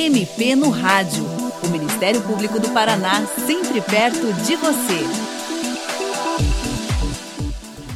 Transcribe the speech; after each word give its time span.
MP 0.00 0.56
no 0.56 0.70
Rádio. 0.70 1.22
O 1.62 1.68
Ministério 1.68 2.22
Público 2.22 2.58
do 2.58 2.70
Paraná, 2.70 3.26
sempre 3.26 3.82
perto 3.82 4.32
de 4.46 4.56
você. 4.56 5.04